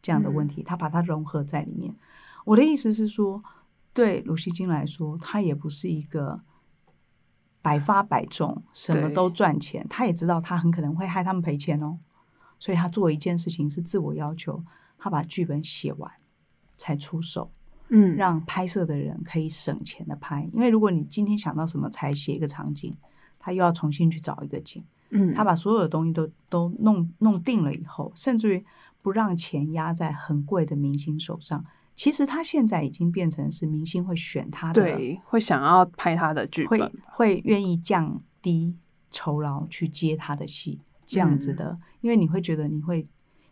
[0.02, 1.96] 这样的问题，他把它融合在里面。
[2.44, 3.42] 我的意思是说，
[3.94, 6.42] 对卢锡金来说，他也不是一个
[7.62, 11.98] 百发百中，什么都赚钱，他也知道他很可能会害他们赔钱哦。
[12.58, 14.62] 所以他做一件事情是自我要求，
[14.98, 16.10] 他把剧本写完
[16.76, 17.50] 才出手，
[17.88, 20.48] 嗯，让拍摄的人可以省钱的拍。
[20.52, 22.96] 因为如果你今天想到什么才写一个场景，
[23.38, 28.64] 他又要重新去找一个景，嗯，他把所有的东西都都弄弄定了以后，甚至于
[29.02, 31.64] 不让钱压在很贵的明星手上。
[31.94, 36.90] 其实他现在已经变成是明星会选他的，对，会想要拍他的剧本，会
[37.34, 38.76] 会愿意降低
[39.10, 40.80] 酬劳去接他的戏。
[41.06, 43.06] 这样子的，因为你会觉得你会，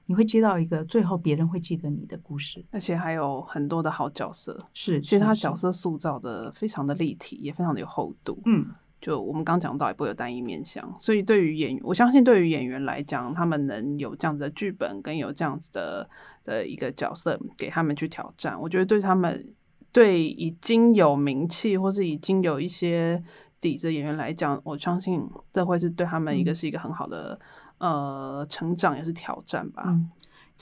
[0.06, 4.58] 你会接到一个最后别人会记得你的故事，而且还有很多的好角色。
[4.72, 8.40] 是，其实他角色塑造的非常的立体，也非常的有厚度。
[8.46, 8.68] 嗯，
[9.02, 16.08] 就我们刚讲到，也不会有单一面向，所以对于演员，我相信对于演员来讲，他们能有这样子的剧本，跟有这样子的
[16.44, 19.52] 的一个角色给他们去挑战，我觉得对他们，
[19.92, 23.22] 对已经有名气或是已经有一些。
[23.62, 27.38] 底子演员来讲，我相信这会是对他们一个是一个很好的、
[27.78, 29.84] 嗯、呃成长，也是挑战吧。
[29.86, 30.10] 嗯，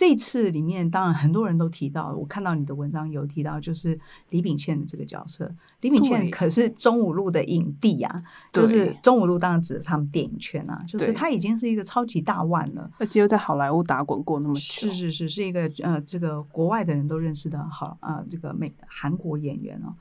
[0.00, 5.54] 这一次里面，当然很多人都提到，我看到你的文章有提到，就是李秉宪的这个角色。
[5.82, 19.94] 李秉宪可是中五路的影帝啊，就是中五路当然指的是他们电影圈啊，就是他已经是一个超级大腕了，而且又在好莱坞打滚过那么久，是是是，是一个呃这个国外的人都认识的好啊、呃、这个美韩国演员哦。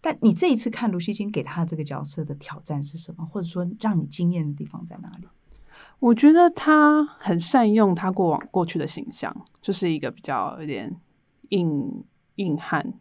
[0.00, 3.26] 但你这一次看卢锡金给他这个角色的挑战是什么？
[3.30, 5.28] 或者说让你惊艳的地方在哪里？
[5.98, 10.94] 我觉得他很善用他过往过去的形象，就是一个比较有点
[11.50, 12.04] 硬
[12.36, 12.92] 硬汉，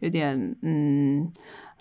[0.00, 1.30] 有点嗯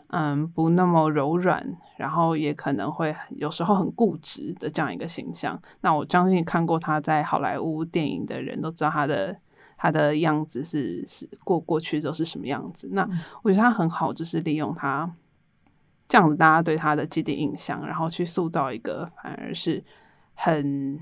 [0.07, 5.62] 嗯不那么柔软，然后也可能会有时候很固执的这样一个形象。
[5.81, 9.38] 那我相信看过他在好莱坞电影的人都知道他的。
[9.75, 12.88] 他的样子是是过过去都是什么样子？
[12.93, 13.05] 那
[13.41, 15.13] 我觉得他很好，就是利用他
[16.07, 19.83] 这样子，大家对他的既定印象，然后去塑造一个反而是
[20.34, 21.00] 很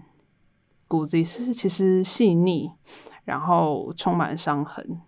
[0.87, 2.71] 骨子里是其实细腻，
[3.25, 5.01] 然后充满伤痕，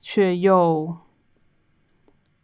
[0.00, 0.96] 却又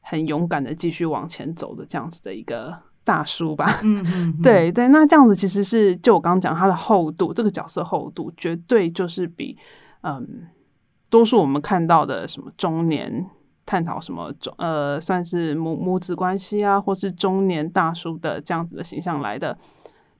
[0.00, 3.66] 很勇敢的继续往前走的这样子的一个大叔吧。
[3.82, 9.56] 嗯嗯，对对，那这样子其实是就我刚刚讲他的厚度，这个角色厚度绝对就是比
[10.02, 10.48] 嗯。
[11.08, 13.24] 多数我们看到的什么中年
[13.64, 19.56] 探讨什么中呃，算是母母子关系啊，或是中年大叔的这样子的形象来的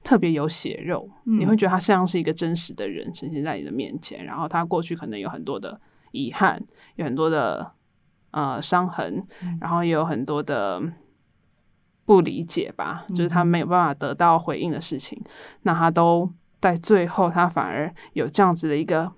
[0.03, 5.79] 特别有血肉，嗯，你会觉得他像是一个真实的人呈现在你的面前，然后他过去可能有很多的
[6.11, 6.61] 遗憾，
[6.95, 7.73] 有很多的
[8.31, 9.25] 呃伤痕，
[9.59, 10.81] 然后也有很多的
[12.05, 15.21] 不理解吧，就是他没有办法得到回应的事情，
[15.63, 16.31] 那他都
[16.61, 19.11] 在最后，他反而有这样子的一个。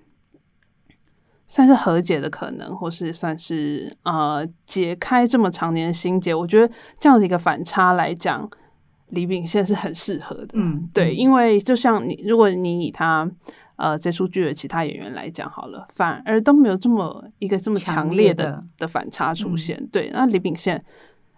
[1.52, 6.32] 算是和解的可能，或是算是呃解开这么长年的心结。
[6.32, 8.48] 我觉得这样的一个反差来讲，
[9.10, 10.48] 李秉宪是很适合的。
[10.54, 13.30] 嗯，对，因为就像你，如果你以他
[13.76, 19.76] 呃这出剧的其他演员来讲好了，反而都没有这么一个这么强烈的的，的反差出现。
[19.78, 20.82] 嗯、对，那李秉宪，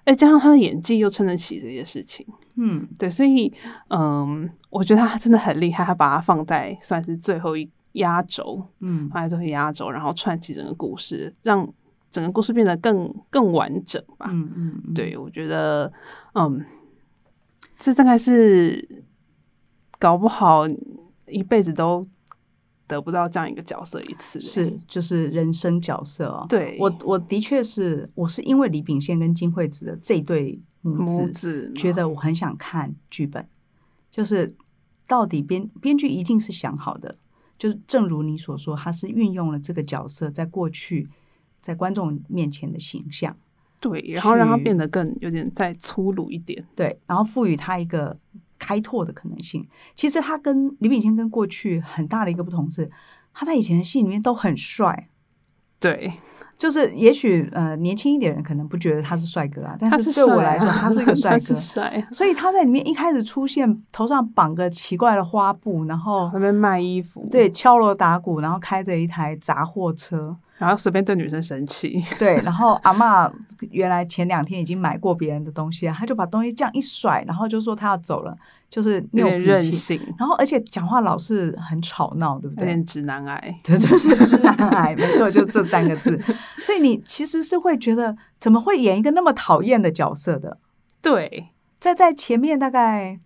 [0.05, 2.27] 哎，加上他的演技又撑得起这些事情。
[2.57, 3.53] 嗯，对，所以
[3.89, 7.69] 嗯，我觉得他真的很厉害，他把它放在算是最后一。
[7.97, 11.71] 压轴，嗯，还是压轴，然后串起整个故事，让
[12.11, 14.31] 整个故事变得更更完整吧。
[14.31, 15.93] 嗯嗯，嗯，对，我觉得，
[16.33, 16.65] 嗯，
[17.83, 19.05] 这大概是
[19.99, 20.63] 搞不好
[21.27, 22.07] 一辈子都
[22.87, 26.47] 得不到这样一个角色一次，是就是人生角色哦。
[26.49, 33.49] 对，我我的确是，我是因为李秉宪跟金惠子的这对母子，母子觉得我很想看剧本，
[34.13, 34.55] 就是
[35.09, 37.17] 到底编编剧一定是想好的。
[37.59, 41.09] 就是正如你所说，他是运用了这个角色在过去
[41.61, 43.37] 在观众面前的形象，
[43.83, 48.17] 对，然后让他变得更有点再粗鲁一点，对，然后赋予他一个
[48.59, 49.69] 开开拓的可能性。
[49.95, 52.91] 其实他跟李炳宪跟过去很大的一个不同是，
[53.35, 55.09] 他在以前的戏里面都很帅。
[55.79, 56.13] 对。
[56.63, 61.55] 就是，也许呃，年轻一点人可能不觉得他是帅哥啊，但是对我来说，他是一个帅哥。
[61.57, 70.37] 帅，所以他在里面一开始出现，头上绑个奇怪的花布，然后那边卖衣服，对，敲锣打鼓，然后开着一台杂货车。
[70.59, 73.29] 然后随便对女生生气，对，然后阿嬷
[73.73, 78.33] 原来前两天已经买过别人的东西了，他就把东西这样一甩，然后就说他要走了，
[78.71, 80.01] 就是有点任性。
[80.17, 82.61] 然后而且讲话老是很吵闹，对不对？
[82.61, 86.17] 有点直男癌，对，就是直男癌，没错，就这三个字。
[86.61, 90.57] 所以你其实是会觉得，怎么会演一个那么讨厌的角色的？
[91.01, 93.19] 对，在在前面大概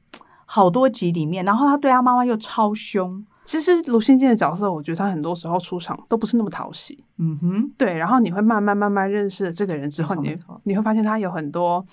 [0.45, 3.25] 好多集里面，然后他对他妈妈又超凶。
[3.45, 7.05] 其实卢新建的角色，我觉得他很多时候出场都不是那么讨喜。
[7.19, 7.95] 嗯哼，对。
[7.95, 10.35] 然后你会慢慢慢慢认识了这个人之后，你
[10.65, 11.85] 你会发现他有很多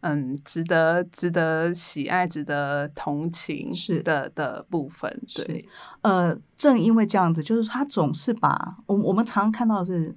[0.00, 5.08] 嗯值得值得喜爱、值得同情是的的部分。
[5.32, 5.64] 对，
[6.02, 10.12] 呃，正因为这样子，就是他总是把我我们常常看到的是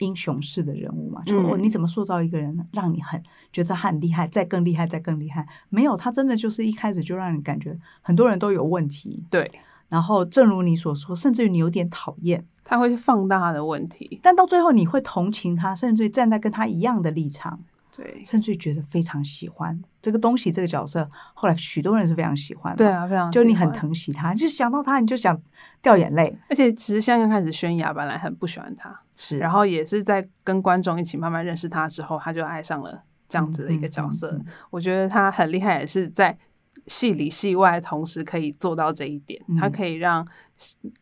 [0.00, 5.46] 英雄式的人物嘛，就、哦、你怎么塑造一个人，让你很觉得他很厉害，再更厉害，再更厉害？
[5.70, 9.24] 没有，他真的就是一开始就让你感觉很多人都有问题。
[9.30, 9.50] 对。
[9.88, 17.58] 然后，正如你所说，甚至于你有点讨厌，他会放大他的问题，但到最后你会同情他，甚至于站在跟他一样的立场，
[18.00, 21.06] 对，甚至于觉得非常喜欢这个东西，这个角色。
[21.34, 25.38] 后来许多人是非常喜欢，对啊，非常就你很疼惜他，就想到他你就想
[25.82, 26.34] 掉眼泪。
[26.48, 34.30] 而且其实现在开始，宣雅本来很不喜欢他，是，然后也是在跟观众一起慢慢认识他之后，他就爱上了这样子的一个角色。
[34.30, 36.38] 嗯嗯嗯嗯、我觉得他很厉害，也是在。
[36.86, 40.26] 戏里戏外同时可以做到这一点，他、嗯、可以让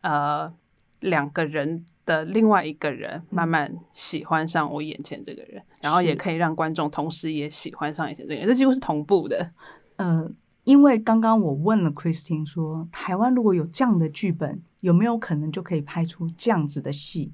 [0.01, 0.51] 呃
[0.99, 9.51] 两个人的另外一个人慢慢喜欢上我眼前这个人，嗯、然后也可以让观众同时也喜欢上眼前这个人，这几乎是同步的。
[9.97, 10.27] 呃，
[10.63, 17.31] 因为刚刚我问了 Christine 说，台湾如果有这样的剧本，有没有可能就可以拍出这样子的戏？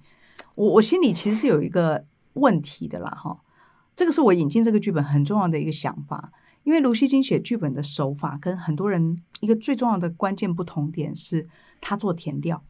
[0.56, 3.40] 我我心里其实是有一个问题的啦，哈，
[3.96, 6.34] 这个是我引进这个剧本很重要的一个想法。
[6.64, 11.46] 因为卢西金写剧本的手法跟很多人一个最重要的关键不同点是，
[11.80, 12.64] 他做填调。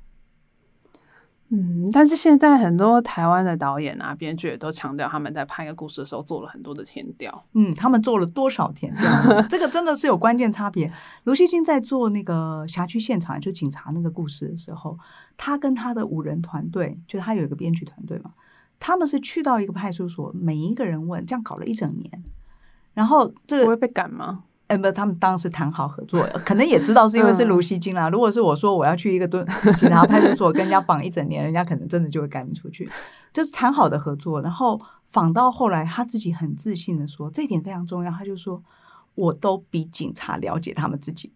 [1.50, 7.46] 嗯，但是现在很多台湾的导演啊、编剧也都强调，他们在拍一个故事的时候做了很多的填调。
[7.54, 9.42] 嗯，他们做了多少填调？
[9.48, 10.92] 这个真的是有关键差别。
[11.26, 14.98] 卢锡金在做那个辖区现场，就警察那个故事的时候，
[15.38, 18.32] 他跟他的五人团队，就他有一个编剧团队嘛，
[18.80, 22.24] 他们是去到一个派出所，每一个人问，这样搞了一整年。
[22.96, 24.46] 然后这个不会被赶吗？
[24.68, 28.10] 哎，不，他们当时谈好合作，可能也知道是因为是卢熙京啦。
[28.10, 29.46] 嗯、如果是我说我要去一个蹲
[29.78, 32.90] 警察派出所跟人家访一整年，人家可能真的就会赶你出去。
[33.32, 38.12] 就是谈好的合作，然后访到后来，他自己很自信的说，这一点非常重要。
[38.12, 38.64] 他就说，
[39.14, 41.32] 我都比警察了解他们自己。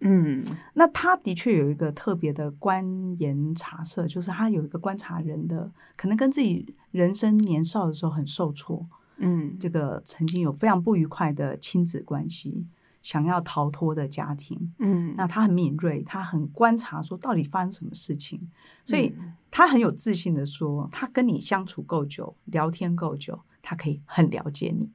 [0.00, 0.42] 嗯，
[0.74, 2.84] 那他的确有一个特别的观
[3.20, 8.86] 言察色，就是他有一个观察人的，可能跟自己人生年少的时候很受挫。
[9.22, 12.66] 嗯，这个曾经有非常不愉快的亲子关系，
[13.02, 18.40] 想要逃脱的家庭，嗯，那他很敏锐，他很观察，说到底发生什么事情，
[18.84, 19.14] 所以
[19.50, 24.88] 他很有自信的说，他跟你相处够久，聊天够久，他可以很了解你，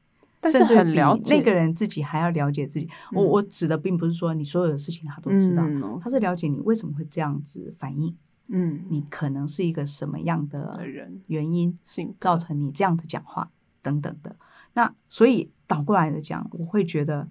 [0.49, 2.89] 甚至比那个人自己还要了解自己。
[3.11, 8.15] 我我指的并不是说你所有的事情他都知道，嗯，他是了解你为什么会这样子反应，
[8.47, 11.77] 嗯，你可能是一个什么样的人原因
[12.19, 13.51] 造成你这样子讲话。
[13.81, 14.35] 等等的，
[14.73, 17.27] 那所以倒过来的讲，我会觉得，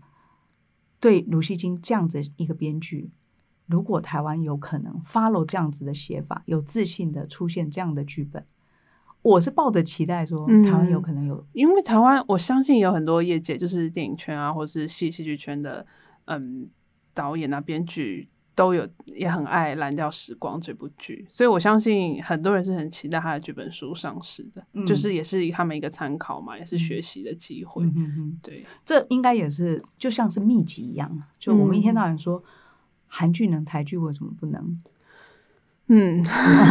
[1.01, 3.11] 对卢锡金这样子一个编剧，
[3.67, 8.45] 如果台湾有可能 follow 这样子的写法，有自信的出现这样的剧本，
[9.23, 15.87] 我是抱着期待说，台湾有可能有，嗯，因为台湾我相信有很多业界，就是电影圈啊，或是戏戏剧圈的，
[16.27, 16.69] 嗯，
[17.13, 18.29] 导演啊，编剧。
[18.57, 27.85] 都有也很爱《蓝调时光》这部剧，所以我相信很多人是很期待他的剧本书上市的，嗯、就是也是他们一个参考嘛，也是学习的机会。
[27.85, 32.43] 嗯嗯嗯，对，这应该也是就像是秘籍一样，就我们一天到晚说
[33.07, 34.81] 韩剧能，台剧为什么不能？
[35.89, 36.25] 嗯，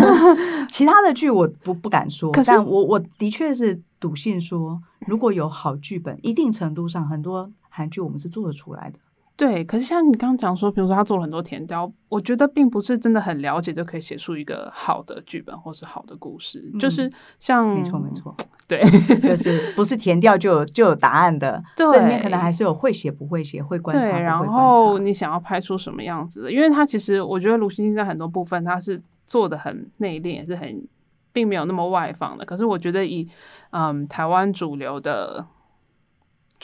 [0.67, 8.97] 其他的剧我不不敢说，可是但我我的确是笃信说，如果有好剧本，一定程度上很多韩剧我们是做得出来的。
[9.37, 16.71] 对，可是像你刚刚讲说，比如说他做了很多田调，我觉得并不是真的很了解就可以写出一个好的剧本或是好的故事。
[16.73, 18.33] 嗯、就是像没错没错，
[18.65, 18.81] 对，
[19.19, 21.61] 就是 不是田调就有就有答案的。
[21.75, 24.29] 对，这里面可能还是有会写不会写，会观察不会观察。
[24.29, 26.51] 然后你想要拍出什么样子的？
[26.51, 30.87] 因为他其实我觉得卢熙京在很多部分他是做的很内敛，也是很
[31.33, 32.45] 并没有那么外放的。
[32.45, 33.27] 可是我觉得以
[33.71, 35.45] 嗯台湾主流的。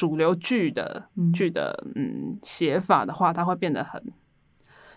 [0.02, 4.04] 主流剧的剧、嗯、的嗯写法的话，它会变得很，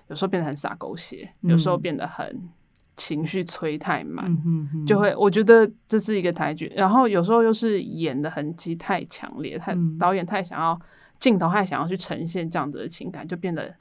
[0.07, 2.49] 有时候变得很洒狗血，有时候变得很
[2.97, 10.81] 情绪催太满，嗯、哼就会我觉得这是一个台剧，然后有时候又是演的痕迹太强烈，太、嗯、导演太想要
[11.19, 13.75] 镜头太想要去呈现这样子的情感，就变得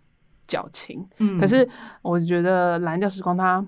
[0.45, 1.07] 矫情。
[1.19, 1.65] 嗯、可是
[2.01, 3.65] 我觉得《蓝调时光》它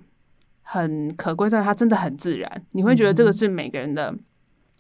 [0.62, 4.14] 很可贵在它真的很自然，你会觉得这个是每个人的。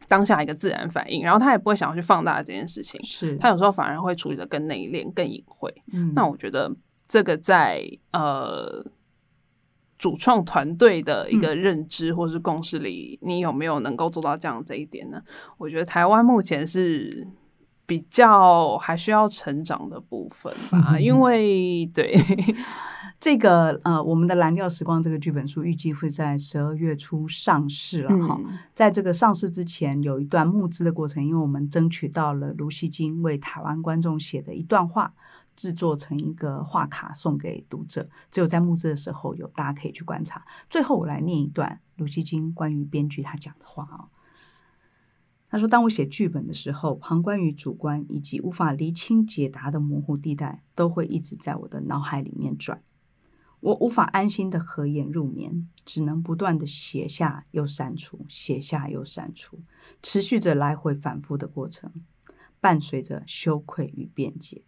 [0.08, 5.74] 当下一个自然反应，然后他也不会想要去放大这件事情，是他有时候反而会处理的更内敛、更隐晦。
[5.91, 6.72] 嗯，那我觉得
[7.08, 7.82] 这个在
[8.12, 8.86] 呃
[9.97, 15.22] 主创团队的一个认知或是共识里，嗯、你有没有能够做到这样这一点呢？
[15.58, 17.28] 我觉得台湾目前是
[17.86, 22.16] 比较还需要成长的部分吧， 因为对。
[23.20, 28.39] 这个呃，我们的《蓝调时光》这个剧本书预计会在十二月初上市了哈。
[28.45, 35.13] 嗯、在这个上市之前，有一段募资的过程，因为我们争取到了卢锡金为台湾观众写的一段话，
[35.55, 38.07] 制作成一个画卡送给读者。
[38.30, 40.45] 只有在募资的时候有，大家可以去观察。
[40.70, 44.09] 最后，我来念一段卢锡金关于编剧他讲的话哦。
[45.47, 52.82] 他说：“当我写剧本的时候，旁观与主观以及无法厘清解答的模糊地带，都会一直在我的脑海里面转。”
[53.66, 59.57] 我无法安心的合眼入眠，只能不断的写下又删除，写下又删除，
[60.03, 61.91] 持续着来回反复的过程，
[62.61, 64.61] 伴随着羞愧与辩解。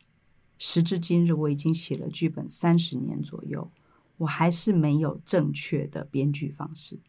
[0.58, 3.70] 时至今日，我已经写了剧本三十年左右，
[4.18, 7.00] 我还是没有正确的编剧方式，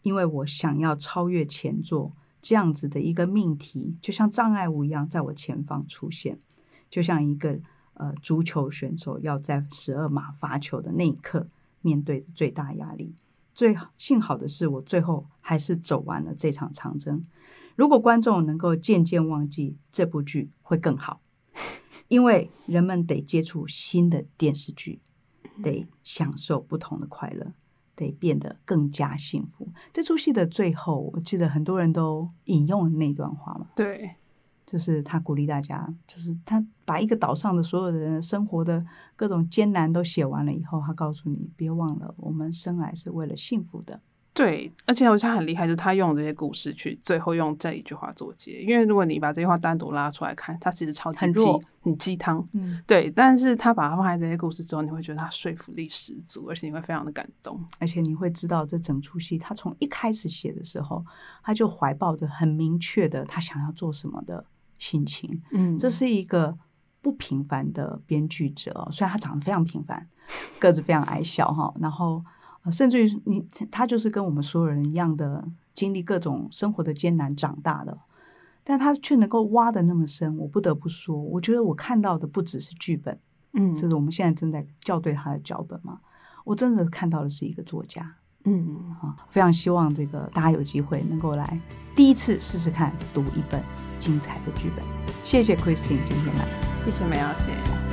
[0.00, 6.38] 因为我想要超越前作这样子的一个命题，就像障碍物一样在我前方出现，
[6.88, 7.60] 就像一个。
[7.98, 11.48] 呃，足球选手要在十二码罚球的那一刻
[11.80, 13.14] 面对的最大压力。
[13.54, 17.24] 最幸好的是，我最后还是走完了这场长征。
[17.74, 21.20] 如果观众能够渐渐忘记这部剧，会更好，
[22.08, 25.00] 因为人们得接触新的电视剧，
[25.62, 27.54] 得享受不同的快乐，
[27.94, 29.68] 得变得更加幸福。
[29.90, 33.68] 这出戏的最后，我记得很多人都引用了那段话嘛。
[33.74, 34.16] 对。
[34.66, 44.00] 就是他鼓励大家，就是他把一个岛上的所有的人生活的各种艰难都写完了以后，他告诉你，别忘了，我们生来是为了幸福的。
[44.34, 48.60] 对，而且我觉得他很厉害，就是他用这些故事去最后用这一句话做结。
[48.60, 52.46] 因为如果你把这句话单独拉出来看，它其实超级很弱，很鸡汤。
[52.52, 53.10] 嗯，对。
[53.10, 61.02] 但是他把它放在这些故事之后，你会觉得他说服力十足，而且你会非常的感动，而且你会知道这整出戏他从一开始写的时候，
[61.42, 64.44] 他就怀抱着很明确的他想要做什么的
[64.78, 65.42] 心情。
[65.52, 66.58] 嗯，这是一个
[67.00, 70.08] 不平凡的编剧者，虽然他长得非常平凡，
[70.60, 72.24] 个子非常矮小哈，然后。
[72.68, 77.96] 甚至于你，他就是跟我们所有人一样的经历各种生活的艰难长大的，
[78.64, 80.36] 但他却能够挖的那么深。
[80.36, 83.20] 我不得不说，我觉得我看到的不只是剧本，
[83.52, 86.00] 嗯，就是我们现在正在校对他的脚本嘛。
[86.44, 88.16] 我真的看到的是一个作家，
[88.46, 91.60] 嗯啊，非常希望这个大家有机会能够来
[91.94, 93.62] 第一次试试看读一本
[93.98, 94.84] 精彩的剧本。
[95.22, 96.46] 谢谢 Christine 今天来，
[96.84, 97.85] 谢谢梅瑶姐。